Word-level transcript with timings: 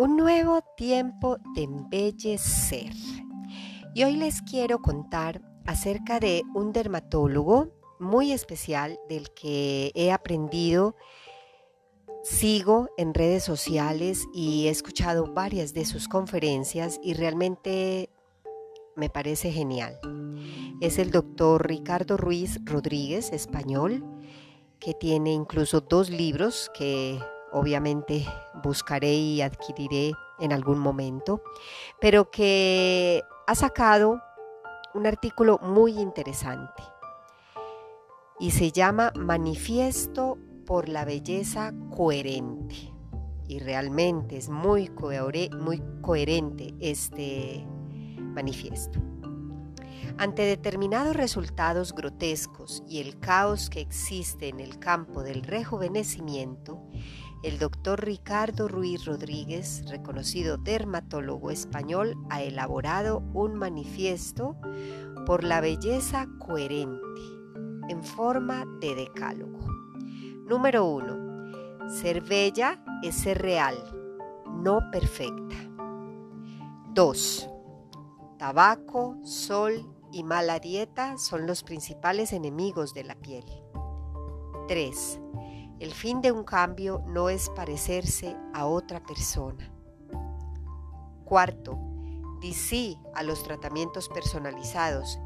Un 0.00 0.16
nuevo 0.16 0.62
tiempo 0.78 1.36
de 1.54 1.64
embellecer. 1.64 2.90
Y 3.94 4.02
hoy 4.02 4.16
les 4.16 4.40
quiero 4.40 4.78
contar 4.78 5.42
acerca 5.66 6.18
de 6.18 6.42
un 6.54 6.72
dermatólogo 6.72 7.68
muy 7.98 8.32
especial 8.32 8.98
del 9.10 9.28
que 9.34 9.92
he 9.94 10.10
aprendido, 10.10 10.96
sigo 12.22 12.88
en 12.96 13.12
redes 13.12 13.44
sociales 13.44 14.26
y 14.32 14.68
he 14.68 14.70
escuchado 14.70 15.34
varias 15.34 15.74
de 15.74 15.84
sus 15.84 16.08
conferencias 16.08 16.98
y 17.02 17.12
realmente 17.12 18.08
me 18.96 19.10
parece 19.10 19.52
genial. 19.52 20.00
Es 20.80 20.98
el 20.98 21.10
doctor 21.10 21.68
Ricardo 21.68 22.16
Ruiz 22.16 22.58
Rodríguez, 22.64 23.34
español, 23.34 24.02
que 24.78 24.94
tiene 24.94 25.34
incluso 25.34 25.82
dos 25.82 26.08
libros 26.08 26.70
que 26.72 27.20
obviamente 27.52 28.26
buscaré 28.62 29.14
y 29.14 29.42
adquiriré 29.42 30.12
en 30.38 30.52
algún 30.52 30.78
momento, 30.78 31.42
pero 32.00 32.30
que 32.30 33.22
ha 33.46 33.54
sacado 33.54 34.20
un 34.94 35.06
artículo 35.06 35.58
muy 35.62 35.98
interesante 35.98 36.82
y 38.40 38.52
se 38.52 38.72
llama 38.72 39.12
Manifiesto 39.14 40.38
por 40.64 40.88
la 40.88 41.04
Belleza 41.04 41.72
Coherente. 41.94 42.92
Y 43.46 43.58
realmente 43.58 44.36
es 44.36 44.48
muy, 44.48 44.88
coherente 44.88 46.74
este 46.80 47.66
manifiesto. 48.16 48.98
Ante 50.16 50.42
determinados 50.42 51.16
resultados 51.16 51.92
grotescos 51.92 52.82
y 52.88 53.00
el 53.00 53.18
caos 53.18 53.68
que 53.68 53.80
existe 53.80 54.48
en 54.48 54.60
el 54.60 54.78
campo 54.78 55.22
del 55.22 55.42
rejuvenecimiento, 55.42 56.80
el 57.42 57.58
doctor 57.58 58.04
Ricardo 58.04 58.68
Ruiz 58.68 59.06
Rodríguez, 59.06 59.84
reconocido 59.88 60.58
dermatólogo 60.58 61.50
español, 61.50 62.16
ha 62.28 62.42
elaborado 62.42 63.22
un 63.32 63.54
manifiesto 63.54 64.56
por 65.24 65.44
la 65.44 65.60
belleza 65.60 66.26
coherente 66.38 67.00
en 67.88 68.02
forma 68.02 68.66
de 68.80 68.94
decálogo. 68.94 69.58
Número 70.46 70.84
1. 70.84 71.88
Ser 71.88 72.20
bella 72.20 72.84
es 73.02 73.14
ser 73.14 73.40
real, 73.40 73.76
no 74.62 74.90
perfecta. 74.90 75.56
2. 76.92 77.48
Tabaco, 78.38 79.16
sol 79.22 79.86
y 80.12 80.24
mala 80.24 80.58
dieta 80.58 81.16
son 81.18 81.46
los 81.46 81.62
principales 81.62 82.32
enemigos 82.32 82.92
de 82.92 83.04
la 83.04 83.14
piel. 83.14 83.44
3. 84.68 85.20
El 85.80 85.92
fin 85.92 86.20
de 86.20 86.30
un 86.30 86.44
cambio 86.44 87.02
no 87.06 87.30
es 87.30 87.48
parecerse 87.48 88.36
a 88.52 88.66
otra 88.66 89.02
persona. 89.02 89.72
Cuarto, 91.24 91.78
di 92.38 92.52
sí 92.52 92.98
a 93.14 93.22
los 93.22 93.42
tratamientos 93.42 94.10
personalizados, 94.10 95.18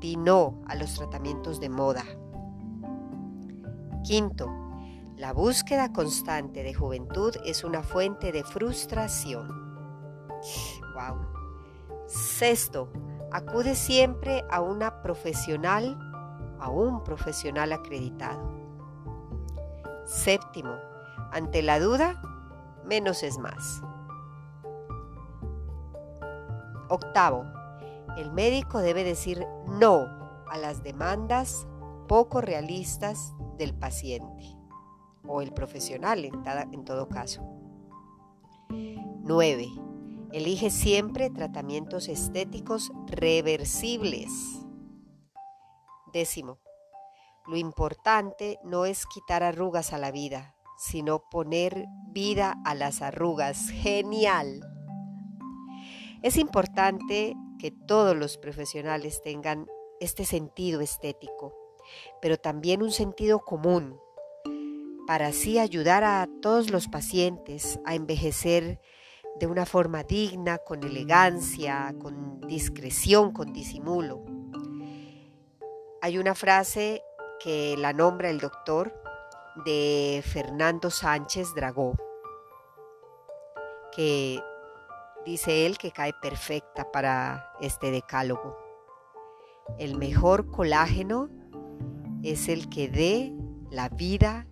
di 0.00 0.16
no 0.16 0.60
a 0.66 0.74
los 0.74 0.92
tratamientos 0.92 1.58
de 1.58 1.70
moda. 1.70 2.04
Quinto, 4.02 4.50
la 5.16 5.32
búsqueda 5.32 5.90
constante 5.90 6.62
de 6.62 6.74
juventud 6.74 7.34
es 7.46 7.64
una 7.64 7.82
fuente 7.82 8.30
de 8.30 8.44
frustración. 8.44 9.48
Wow. 10.94 11.16
Sexto, 12.06 12.92
acude 13.32 13.74
siempre 13.74 14.44
a 14.50 14.60
una 14.60 15.00
profesional, 15.00 15.98
a 16.60 16.68
un 16.68 17.02
profesional 17.04 17.72
acreditado. 17.72 18.63
Séptimo, 20.04 20.76
ante 21.32 21.62
la 21.62 21.80
duda, 21.80 22.20
menos 22.84 23.22
es 23.22 23.38
más. 23.38 23.82
Octavo, 26.88 27.44
el 28.16 28.30
médico 28.32 28.78
debe 28.78 29.04
decir 29.04 29.46
no 29.66 30.06
a 30.48 30.58
las 30.58 30.82
demandas 30.82 31.66
poco 32.06 32.40
realistas 32.40 33.34
del 33.58 33.74
paciente 33.74 34.56
o 35.26 35.40
el 35.40 35.52
profesional 35.52 36.24
en, 36.24 36.84
todo 36.84 37.08
caso. 37.08 37.42
Nueve, 39.22 39.68
Elige 40.34 40.70
siempre 40.70 41.30
tratamientos 41.30 42.08
estéticos 42.08 42.90
reversibles. 43.06 44.32
Décimo, 46.12 46.58
lo 47.46 47.56
importante 47.56 48.58
no 48.64 48.86
es 48.86 49.06
quitar 49.06 49.42
arrugas 49.42 49.92
a 49.92 49.98
la 49.98 50.10
vida, 50.10 50.54
sino 50.78 51.28
poner 51.28 51.86
vida 52.08 52.54
a 52.64 52.74
las 52.74 53.02
arrugas. 53.02 53.68
Genial. 53.68 54.60
Es 56.22 56.36
importante 56.36 57.34
que 57.58 57.70
todos 57.70 58.16
los 58.16 58.38
profesionales 58.38 59.20
tengan 59.22 59.66
este 60.00 60.24
sentido 60.24 60.80
estético, 60.80 61.54
pero 62.22 62.38
también 62.38 62.82
un 62.82 62.92
sentido 62.92 63.40
común, 63.40 64.00
para 65.06 65.26
así 65.26 65.58
ayudar 65.58 66.02
a 66.02 66.26
todos 66.40 66.70
los 66.70 66.88
pacientes 66.88 67.78
a 67.84 67.94
envejecer 67.94 68.80
de 69.38 69.46
una 69.46 69.66
forma 69.66 70.02
digna, 70.02 70.58
con 70.58 70.82
elegancia, 70.82 71.94
con 72.00 72.40
discreción, 72.42 73.32
con 73.32 73.52
disimulo. 73.52 74.24
Hay 76.00 76.18
una 76.18 76.34
frase 76.34 77.02
que 77.40 77.76
la 77.78 77.92
nombra 77.92 78.30
el 78.30 78.40
doctor 78.40 78.92
de 79.64 80.22
Fernando 80.24 80.90
Sánchez 80.90 81.54
Dragó, 81.54 81.96
que 83.94 84.40
dice 85.24 85.66
él 85.66 85.78
que 85.78 85.92
cae 85.92 86.12
perfecta 86.20 86.90
para 86.90 87.52
este 87.60 87.90
decálogo. 87.90 88.56
El 89.78 89.96
mejor 89.96 90.50
colágeno 90.50 91.30
es 92.22 92.48
el 92.48 92.68
que 92.68 92.88
dé 92.88 93.32
la 93.70 93.88
vida 93.88 94.46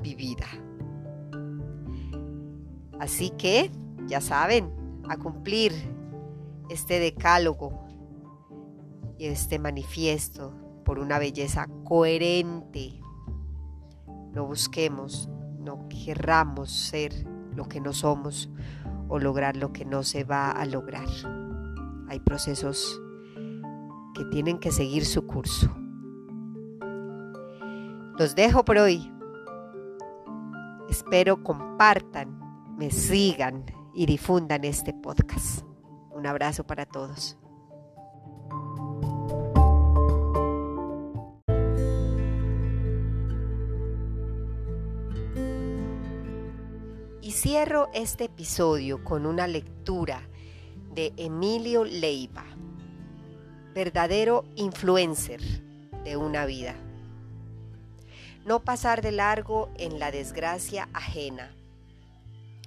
vivida. 0.00 0.46
Así 2.98 3.30
que, 3.30 3.70
ya 4.06 4.20
saben, 4.20 4.72
a 5.08 5.16
cumplir 5.16 5.72
este 6.70 6.98
decálogo 6.98 7.86
y 9.18 9.26
este 9.26 9.58
manifiesto 9.58 10.65
por 10.86 11.00
una 11.00 11.18
belleza 11.18 11.66
coherente. 11.84 13.00
No 14.32 14.46
busquemos, 14.46 15.28
no 15.58 15.88
querramos 15.88 16.70
ser 16.70 17.12
lo 17.54 17.68
que 17.68 17.80
no 17.80 17.92
somos 17.92 18.48
o 19.08 19.18
lograr 19.18 19.56
lo 19.56 19.72
que 19.72 19.84
no 19.84 20.04
se 20.04 20.22
va 20.22 20.52
a 20.52 20.64
lograr. 20.64 21.08
Hay 22.08 22.20
procesos 22.20 23.02
que 24.14 24.24
tienen 24.26 24.58
que 24.58 24.70
seguir 24.70 25.04
su 25.04 25.26
curso. 25.26 25.68
Los 28.16 28.36
dejo 28.36 28.64
por 28.64 28.78
hoy. 28.78 29.12
Espero 30.88 31.42
compartan, 31.42 32.38
me 32.78 32.92
sigan 32.92 33.64
y 33.92 34.06
difundan 34.06 34.62
este 34.64 34.94
podcast. 34.94 35.66
Un 36.12 36.28
abrazo 36.28 36.64
para 36.64 36.86
todos. 36.86 37.36
Cierro 47.46 47.88
este 47.94 48.24
episodio 48.24 49.04
con 49.04 49.24
una 49.24 49.46
lectura 49.46 50.20
de 50.92 51.12
Emilio 51.16 51.84
Leiva, 51.84 52.44
verdadero 53.72 54.44
influencer 54.56 55.40
de 56.02 56.16
una 56.16 56.44
vida. 56.44 56.74
No 58.44 58.64
pasar 58.64 59.00
de 59.00 59.12
largo 59.12 59.70
en 59.76 60.00
la 60.00 60.10
desgracia 60.10 60.88
ajena, 60.92 61.54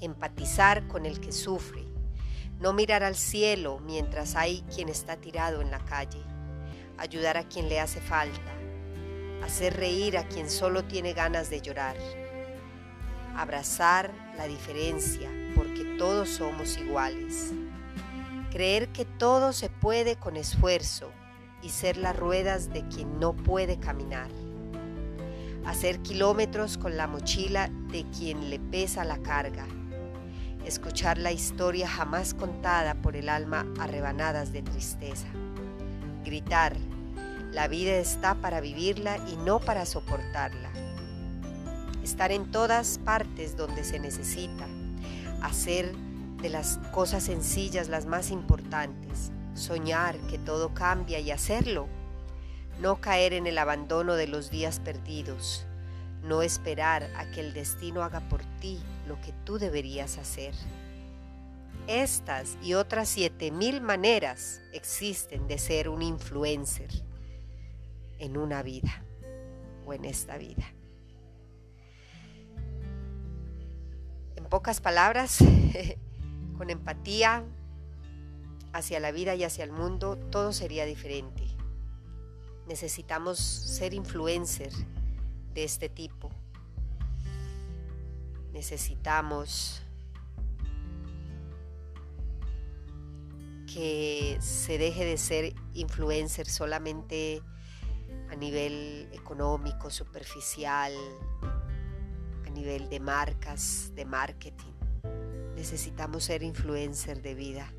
empatizar 0.00 0.86
con 0.86 1.04
el 1.04 1.18
que 1.18 1.32
sufre, 1.32 1.82
no 2.60 2.72
mirar 2.72 3.02
al 3.02 3.16
cielo 3.16 3.80
mientras 3.84 4.36
hay 4.36 4.62
quien 4.72 4.88
está 4.88 5.16
tirado 5.16 5.62
en 5.62 5.72
la 5.72 5.84
calle, 5.84 6.22
ayudar 6.96 7.38
a 7.38 7.48
quien 7.48 7.68
le 7.68 7.80
hace 7.80 8.00
falta, 8.00 8.52
hacer 9.42 9.76
reír 9.76 10.16
a 10.16 10.28
quien 10.28 10.48
solo 10.48 10.84
tiene 10.84 11.12
ganas 11.12 11.50
de 11.50 11.60
llorar 11.60 11.96
abrazar 13.36 14.10
la 14.40 14.48
diferencia 14.48 15.28
porque 15.54 15.84
todos 15.98 16.30
somos 16.30 16.78
iguales, 16.78 17.52
creer 18.50 18.88
que 18.88 19.04
todo 19.04 19.52
se 19.52 19.68
puede 19.68 20.16
con 20.16 20.38
esfuerzo 20.38 21.10
y 21.60 21.68
ser 21.68 21.98
las 21.98 22.16
ruedas 22.16 22.72
de 22.72 22.88
quien 22.88 23.20
no 23.20 23.34
puede 23.34 23.78
caminar, 23.78 24.30
hacer 25.66 26.00
kilómetros 26.00 26.78
con 26.78 26.96
la 26.96 27.06
mochila 27.06 27.68
de 27.92 28.06
quien 28.16 28.48
le 28.48 28.58
pesa 28.58 29.04
la 29.04 29.18
carga, 29.18 29.66
escuchar 30.64 31.18
la 31.18 31.32
historia 31.32 31.86
jamás 31.86 32.32
contada 32.32 32.94
por 32.94 33.16
el 33.16 33.28
alma 33.28 33.66
a 33.78 33.86
rebanadas 33.88 34.54
de 34.54 34.62
tristeza, 34.62 35.28
gritar, 36.24 36.74
la 37.52 37.68
vida 37.68 37.92
está 37.96 38.36
para 38.36 38.62
vivirla 38.62 39.18
y 39.30 39.36
no 39.36 39.60
para 39.60 39.84
soportarla. 39.84 40.89
Estar 42.02 42.32
en 42.32 42.50
todas 42.50 42.98
partes 42.98 43.56
donde 43.56 43.84
se 43.84 43.98
necesita. 43.98 44.66
Hacer 45.42 45.94
de 46.42 46.48
las 46.48 46.78
cosas 46.92 47.24
sencillas 47.24 47.88
las 47.88 48.06
más 48.06 48.30
importantes. 48.30 49.32
Soñar 49.54 50.16
que 50.28 50.38
todo 50.38 50.72
cambia 50.74 51.18
y 51.20 51.30
hacerlo. 51.30 51.88
No 52.80 53.00
caer 53.00 53.34
en 53.34 53.46
el 53.46 53.58
abandono 53.58 54.14
de 54.14 54.26
los 54.26 54.50
días 54.50 54.80
perdidos. 54.80 55.66
No 56.22 56.42
esperar 56.42 57.10
a 57.16 57.30
que 57.30 57.40
el 57.40 57.52
destino 57.52 58.02
haga 58.02 58.20
por 58.28 58.42
ti 58.60 58.78
lo 59.06 59.20
que 59.20 59.32
tú 59.44 59.58
deberías 59.58 60.18
hacer. 60.18 60.54
Estas 61.86 62.56
y 62.62 62.74
otras 62.74 63.08
siete 63.08 63.50
mil 63.50 63.80
maneras 63.80 64.60
existen 64.72 65.48
de 65.48 65.58
ser 65.58 65.88
un 65.88 66.02
influencer 66.02 66.90
en 68.18 68.36
una 68.36 68.62
vida 68.62 69.02
o 69.86 69.92
en 69.92 70.04
esta 70.04 70.38
vida. 70.38 70.72
Pocas 74.50 74.80
palabras, 74.80 75.38
con 76.58 76.70
empatía 76.70 77.44
hacia 78.72 79.00
la 79.00 79.12
vida 79.12 79.34
y 79.36 79.44
hacia 79.44 79.64
el 79.64 79.70
mundo, 79.70 80.16
todo 80.16 80.52
sería 80.52 80.84
diferente. 80.84 81.44
Necesitamos 82.66 83.38
ser 83.38 83.94
influencer 83.94 84.72
de 85.54 85.64
este 85.64 85.88
tipo. 85.88 86.30
Necesitamos 88.52 89.82
que 93.72 94.36
se 94.40 94.78
deje 94.78 95.04
de 95.04 95.16
ser 95.16 95.54
influencer 95.74 96.48
solamente 96.48 97.40
a 98.30 98.34
nivel 98.34 99.08
económico, 99.12 99.90
superficial, 99.90 100.92
nivel 102.60 102.90
de 102.90 103.00
marcas, 103.00 103.90
de 103.94 104.04
marketing. 104.04 104.74
Necesitamos 105.56 106.24
ser 106.24 106.42
influencer 106.42 107.22
de 107.22 107.34
vida. 107.34 107.72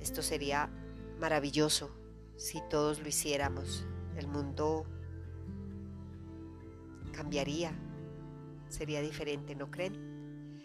Esto 0.00 0.22
sería 0.22 0.70
maravilloso 1.20 1.90
si 2.36 2.62
todos 2.70 3.00
lo 3.00 3.08
hiciéramos. 3.08 3.86
El 4.16 4.28
mundo 4.28 4.86
cambiaría, 7.12 7.72
sería 8.70 9.02
diferente, 9.02 9.54
¿no 9.54 9.70
creen? 9.70 10.62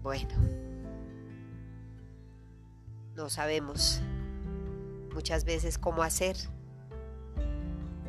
Bueno, 0.00 0.34
no 3.16 3.28
sabemos 3.28 4.00
muchas 5.12 5.44
veces 5.44 5.76
cómo 5.76 6.04
hacer 6.04 6.36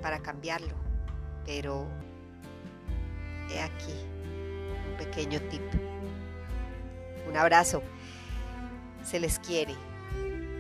para 0.03 0.21
cambiarlo, 0.21 0.87
pero 1.47 1.88
he 3.49 3.59
aquí 3.59 3.94
un 4.91 4.97
pequeño 4.97 5.39
tip. 5.49 5.61
Un 7.27 7.35
abrazo, 7.35 7.81
se 9.03 9.19
les 9.19 9.39
quiere. 9.39 9.73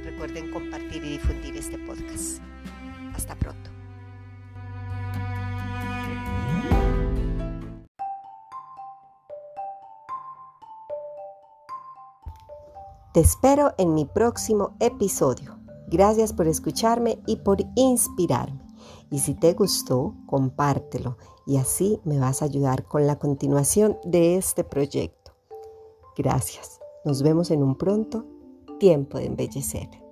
Recuerden 0.03 0.51
compartir 0.51 1.03
y 1.03 1.11
difundir 1.11 1.55
este 1.57 1.77
podcast. 1.77 2.41
Hasta 3.13 3.35
pronto. 3.35 3.69
Te 13.13 13.21
espero 13.21 13.73
en 13.77 13.93
mi 13.93 14.05
próximo 14.05 14.77
episodio. 14.79 15.57
Gracias 15.87 16.33
por 16.33 16.47
escucharme 16.47 17.19
y 17.25 17.37
por 17.37 17.57
inspirarme. 17.75 18.66
Y 19.09 19.19
si 19.19 19.33
te 19.33 19.53
gustó, 19.53 20.15
compártelo 20.25 21.17
y 21.45 21.57
así 21.57 21.99
me 22.03 22.19
vas 22.19 22.41
a 22.41 22.45
ayudar 22.45 22.83
con 22.83 23.07
la 23.07 23.17
continuación 23.17 23.97
de 24.03 24.35
este 24.35 24.63
proyecto. 24.63 25.31
Gracias. 26.17 26.79
Nos 27.05 27.23
vemos 27.23 27.51
en 27.51 27.63
un 27.63 27.77
pronto 27.77 28.25
tiempo 28.79 29.17
de 29.17 29.25
embellecer. 29.25 30.06